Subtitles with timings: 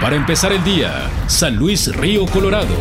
[0.00, 2.74] Para empezar el día, San Luis Río Colorado.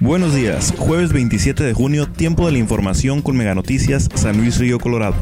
[0.00, 4.58] Buenos días, jueves 27 de junio, tiempo de la información con Mega Noticias, San Luis
[4.58, 5.14] Río Colorado.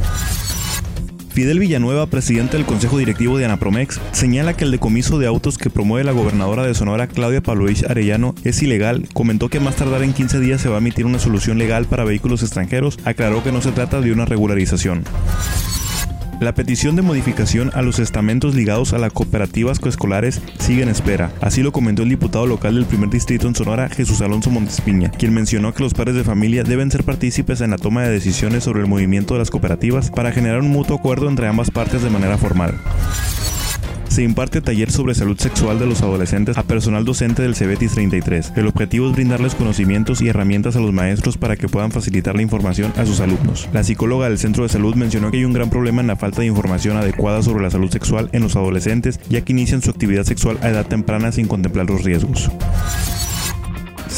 [1.31, 5.71] Fidel Villanueva, presidente del Consejo Directivo de Anapromex, señala que el decomiso de autos que
[5.71, 9.09] promueve la gobernadora de Sonora, Claudia Pavlovich Arellano, es ilegal.
[9.15, 12.05] Comentó que más tardar en 15 días se va a emitir una solución legal para
[12.05, 12.99] vehículos extranjeros.
[13.05, 15.05] Aclaró que no se trata de una regularización.
[16.41, 21.31] La petición de modificación a los estamentos ligados a las cooperativas coescolares sigue en espera.
[21.43, 25.35] Así lo comentó el diputado local del primer distrito en Sonora, Jesús Alonso Montespiña, quien
[25.35, 28.81] mencionó que los padres de familia deben ser partícipes en la toma de decisiones sobre
[28.81, 32.39] el movimiento de las cooperativas para generar un mutuo acuerdo entre ambas partes de manera
[32.39, 32.75] formal
[34.21, 38.53] se imparte taller sobre salud sexual de los adolescentes a personal docente del CEBETIS 33.
[38.55, 42.43] El objetivo es brindarles conocimientos y herramientas a los maestros para que puedan facilitar la
[42.43, 43.67] información a sus alumnos.
[43.73, 46.43] La psicóloga del centro de salud mencionó que hay un gran problema en la falta
[46.43, 50.25] de información adecuada sobre la salud sexual en los adolescentes, ya que inician su actividad
[50.25, 52.51] sexual a edad temprana sin contemplar los riesgos.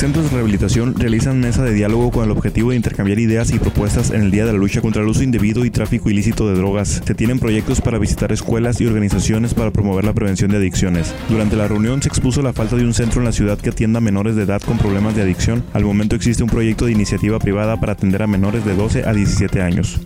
[0.03, 4.11] Centros de rehabilitación realizan mesa de diálogo con el objetivo de intercambiar ideas y propuestas
[4.11, 7.03] en el Día de la Lucha contra el uso indebido y tráfico ilícito de drogas.
[7.06, 11.14] Se tienen proyectos para visitar escuelas y organizaciones para promover la prevención de adicciones.
[11.28, 13.98] Durante la reunión se expuso la falta de un centro en la ciudad que atienda
[13.98, 15.62] a menores de edad con problemas de adicción.
[15.73, 19.12] Al momento existe un proyecto de iniciativa privada para atender a menores de 12 a
[19.12, 20.00] 17 años.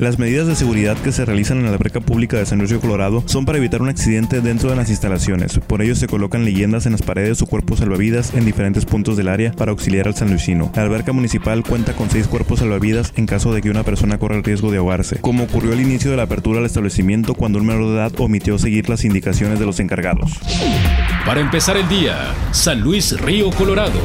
[0.00, 3.22] Las medidas de seguridad que se realizan en la alberca pública de San Luis Colorado
[3.26, 5.58] son para evitar un accidente dentro de las instalaciones.
[5.58, 9.28] Por ello se colocan leyendas en las paredes o cuerpos salvavidas en diferentes puntos del
[9.28, 10.72] área para auxiliar al sanluisino.
[10.74, 14.36] La alberca municipal cuenta con seis cuerpos salvavidas en caso de que una persona corra
[14.36, 17.66] el riesgo de ahogarse, como ocurrió al inicio de la apertura del establecimiento cuando un
[17.66, 20.40] menor de edad omitió seguir las indicaciones de los encargados.
[21.26, 24.00] Para empezar el día, San Luis Río Colorado.